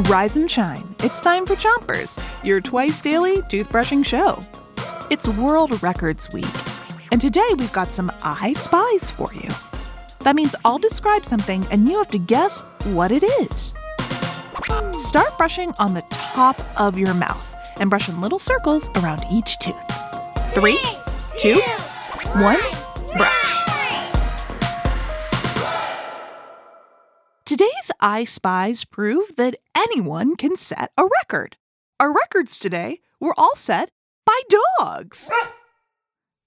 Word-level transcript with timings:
Rise 0.00 0.36
and 0.36 0.50
shine. 0.50 0.82
It's 1.00 1.20
time 1.20 1.44
for 1.44 1.54
Chompers, 1.54 2.18
your 2.42 2.62
twice 2.62 3.00
daily 3.02 3.42
toothbrushing 3.42 4.04
show. 4.04 4.42
It's 5.10 5.28
World 5.28 5.82
Records 5.82 6.32
Week, 6.32 6.46
and 7.12 7.20
today 7.20 7.46
we've 7.58 7.72
got 7.72 7.88
some 7.88 8.10
I 8.22 8.54
Spies 8.54 9.10
for 9.10 9.28
you. 9.34 9.50
That 10.20 10.34
means 10.34 10.56
I'll 10.64 10.78
describe 10.78 11.26
something 11.26 11.66
and 11.70 11.86
you 11.86 11.98
have 11.98 12.08
to 12.08 12.18
guess 12.18 12.62
what 12.84 13.12
it 13.12 13.22
is. 13.22 13.74
Start 14.96 15.36
brushing 15.36 15.74
on 15.78 15.92
the 15.92 16.04
top 16.10 16.58
of 16.80 16.98
your 16.98 17.12
mouth 17.12 17.46
and 17.78 17.90
brush 17.90 18.08
in 18.08 18.18
little 18.20 18.38
circles 18.38 18.88
around 18.96 19.22
each 19.30 19.58
tooth. 19.58 20.54
Three, 20.54 20.80
two, 21.38 21.60
one, 22.40 22.58
I 28.02 28.24
Spies 28.24 28.84
prove 28.84 29.36
that 29.36 29.54
anyone 29.76 30.34
can 30.34 30.56
set 30.56 30.90
a 30.98 31.04
record. 31.04 31.56
Our 32.00 32.12
records 32.12 32.58
today 32.58 32.98
were 33.20 33.32
all 33.38 33.54
set 33.54 33.92
by 34.26 34.40
dogs. 34.48 35.30
Ah! 35.32 35.52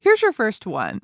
Here's 0.02 0.22
your 0.22 0.34
first 0.34 0.66
one. 0.66 1.00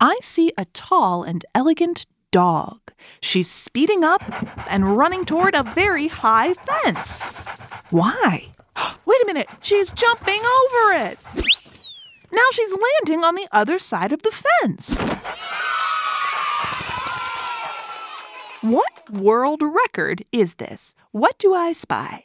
I 0.00 0.18
see 0.22 0.54
a 0.56 0.64
tall 0.64 1.22
and 1.22 1.44
elegant 1.54 2.06
dog. 2.30 2.80
She's 3.20 3.50
speeding 3.50 4.04
up 4.04 4.24
and 4.70 4.96
running 4.96 5.26
toward 5.26 5.54
a 5.54 5.62
very 5.62 6.08
high 6.08 6.54
fence. 6.54 7.22
Why? 7.90 8.52
Wait 9.04 9.22
a 9.22 9.26
minute, 9.26 9.48
she's 9.60 9.90
jumping 9.90 10.40
over 10.40 10.94
it. 10.94 11.18
Now 12.32 12.48
she's 12.52 12.72
landing 12.72 13.22
on 13.22 13.34
the 13.34 13.48
other 13.52 13.78
side 13.78 14.12
of 14.12 14.22
the 14.22 14.32
fence. 14.32 14.98
What 19.08 19.22
world 19.22 19.62
record 19.62 20.24
is 20.32 20.54
this? 20.54 20.94
What 21.12 21.38
do 21.38 21.54
I 21.54 21.72
spy? 21.72 22.24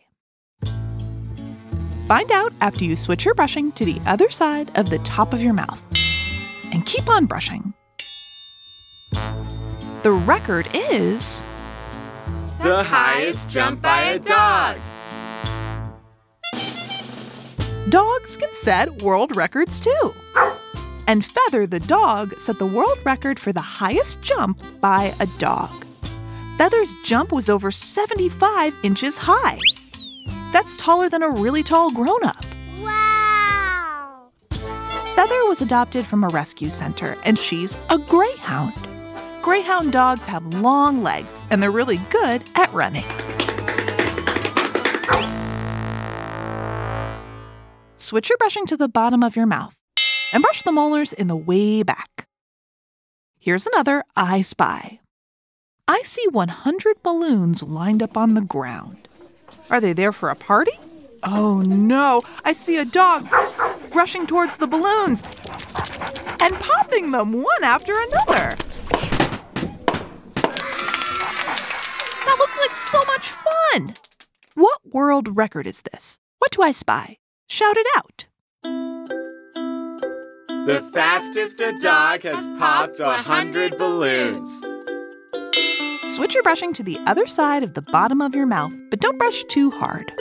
Find 2.08 2.32
out 2.32 2.54
after 2.62 2.86
you 2.86 2.96
switch 2.96 3.26
your 3.26 3.36
brushing 3.36 3.72
to 3.74 3.86
the 3.86 4.00
other 4.06 4.30
side 4.30 4.72
of 4.76 4.90
the 4.90 5.00
top 5.00 5.34
of 5.34 5.42
your 5.42 5.54
mouth. 5.54 5.82
And 6.72 6.86
keep 6.86 7.10
on 7.10 7.26
brushing. 7.26 7.74
The 10.04 10.12
record 10.12 10.68
is. 10.74 11.44
The 12.62 12.84
highest 12.84 13.50
jump 13.50 13.82
by 13.82 14.02
a 14.04 14.20
dog. 14.20 14.78
Dogs 17.90 18.38
can 18.38 18.54
set 18.54 19.02
world 19.02 19.36
records 19.36 19.80
too. 19.80 20.14
And 21.08 21.26
Feather 21.26 21.68
the 21.68 21.80
dog 21.82 22.34
set 22.40 22.58
the 22.58 22.66
world 22.66 22.98
record 23.06 23.40
for 23.40 23.52
the 23.52 23.62
highest 23.62 24.22
jump 24.22 24.62
by 24.80 25.14
a 25.20 25.28
dog. 25.38 25.81
Feather's 26.62 26.94
jump 27.04 27.32
was 27.32 27.50
over 27.50 27.72
75 27.72 28.76
inches 28.84 29.18
high. 29.18 29.58
That's 30.54 30.78
taller 30.78 31.10
than 31.10 31.24
a 31.24 31.30
really 31.32 31.64
tall 31.64 31.90
grown 31.90 32.24
up. 32.24 32.46
Wow! 32.80 34.30
Feather 35.16 35.44
was 35.48 35.64
adopted 35.64 36.06
from 36.06 36.24
a 36.24 36.28
rescue 36.28 36.70
center, 36.70 37.18
and 37.26 37.40
she's 37.40 37.84
a 37.90 37.98
greyhound. 37.98 38.76
Greyhound 39.42 39.92
dogs 39.92 40.24
have 40.26 40.46
long 40.54 41.02
legs, 41.02 41.44
and 41.50 41.64
they're 41.64 41.72
really 41.72 41.98
good 42.12 42.44
at 42.54 42.72
running. 42.72 43.06
Switch 47.98 48.30
your 48.30 48.38
brushing 48.38 48.68
to 48.68 48.78
the 48.78 48.88
bottom 48.88 49.24
of 49.24 49.36
your 49.36 49.48
mouth 49.48 49.76
and 50.32 50.44
brush 50.44 50.62
the 50.62 50.72
molars 50.72 51.12
in 51.12 51.26
the 51.26 51.36
way 51.36 51.82
back. 51.82 52.28
Here's 53.40 53.66
another 53.66 54.04
I 54.16 54.42
Spy. 54.42 55.01
I 55.88 56.02
see 56.04 56.26
100 56.30 57.04
balloons 57.04 57.64
lined 57.64 58.02
up 58.02 58.16
on 58.18 58.34
the 58.34 58.42
ground. 58.42 59.08
Are 59.70 59.82
they 59.82 59.94
there 59.94 60.12
for 60.12 60.30
a 60.30 60.36
party? 60.36 60.72
Oh 61.24 61.62
no, 61.62 62.22
I 62.44 62.54
see 62.54 62.78
a 62.78 62.86
dog 62.86 63.28
rushing 63.94 64.26
towards 64.26 64.58
the 64.58 64.68
balloons 64.68 65.22
and 66.40 66.60
popping 66.60 67.12
them 67.12 67.34
one 67.34 67.64
after 67.64 67.94
another. 67.94 68.56
That 72.26 72.36
looks 72.40 72.60
like 72.60 72.74
so 72.74 73.00
much 73.06 73.30
fun. 73.30 73.96
What 74.56 74.80
world 74.92 75.36
record 75.38 75.68
is 75.68 75.82
this? 75.82 76.18
What 76.40 76.52
do 76.52 76.62
I 76.64 76.72
spy? 76.72 77.18
Shout 77.48 77.78
it 77.78 77.88
out. 77.98 78.26
The 80.66 80.82
fastest 80.94 81.60
a 81.60 81.78
dog 81.80 82.22
has 82.24 82.48
popped 82.58 83.00
hundred 83.00 83.78
balloons. 83.78 84.66
Switch 86.16 86.34
your 86.34 86.44
brushing 86.44 86.74
to 86.74 86.84
the 86.84 87.00
other 87.08 87.26
side 87.26 87.64
of 87.64 87.74
the 87.74 87.82
bottom 87.82 88.20
of 88.20 88.36
your 88.36 88.46
mouth, 88.46 88.74
but 88.90 89.00
don't 89.00 89.18
brush 89.18 89.46
too 89.46 89.72
hard. 89.72 90.12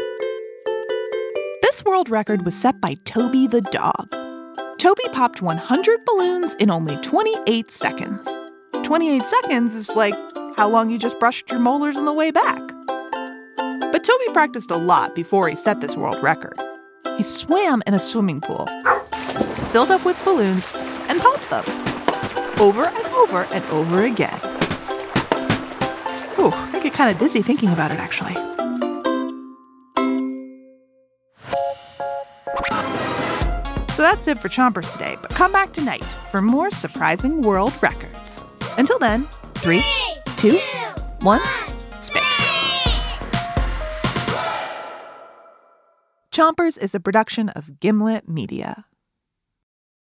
This 1.63 1.85
world 1.85 2.09
record 2.09 2.45
was 2.45 2.55
set 2.55 2.81
by 2.81 2.95
Toby 3.07 3.49
the 3.49 3.61
dog. 3.61 4.09
Toby 4.79 5.03
popped 5.11 5.43
100 5.43 6.05
balloons 6.05 6.55
in 6.61 6.71
only 6.71 6.97
28 6.99 7.73
seconds. 7.73 8.29
28 8.85 9.25
seconds 9.25 9.75
is 9.75 9.91
like 9.97 10.15
how 10.57 10.69
long 10.69 10.91
you 10.91 10.97
just 10.97 11.19
brushed 11.19 11.51
your 11.51 11.59
molars 11.59 11.97
on 11.97 12.05
the 12.05 12.13
way 12.13 12.31
back. 12.31 12.61
But 13.57 14.05
Toby 14.05 14.33
practiced 14.33 14.71
a 14.71 14.77
lot 14.77 15.17
before 15.17 15.49
he 15.49 15.57
set 15.57 15.81
this 15.81 15.97
world 15.97 16.23
record. 16.23 16.57
He 17.17 17.25
swam 17.25 17.83
in 17.89 17.95
a 17.95 17.99
swimming 17.99 18.41
pool, 18.41 18.69
filled 19.73 19.91
up 19.91 20.05
with 20.05 20.25
balloons, 20.25 20.69
and 21.09 21.21
popped 21.21 21.51
them 21.51 21.65
over 22.61 22.85
and 22.85 23.07
over 23.09 23.43
and 23.47 23.65
over 23.71 24.05
again. 24.05 24.60
Ooh, 26.41 26.51
I 26.55 26.81
get 26.83 26.95
kind 26.95 27.11
of 27.11 27.19
dizzy 27.19 27.43
thinking 27.43 27.71
about 27.71 27.91
it, 27.91 27.99
actually. 27.99 28.33
So 33.93 34.01
that's 34.01 34.27
it 34.27 34.39
for 34.39 34.49
Chompers 34.49 34.91
today, 34.95 35.19
but 35.21 35.33
come 35.33 35.53
back 35.53 35.75
tonight 35.75 36.03
for 36.31 36.41
more 36.41 36.71
surprising 36.71 37.43
world 37.43 37.75
records. 37.83 38.47
Until 38.79 38.99
then, 38.99 39.27
three, 39.57 39.85
two, 40.39 40.59
one, 41.21 41.43
spit. 42.01 42.23
Chompers 46.33 46.79
is 46.79 46.95
a 46.95 47.01
production 47.01 47.51
of 47.51 47.81
Gimlet 47.81 48.27
Media. 48.27 48.87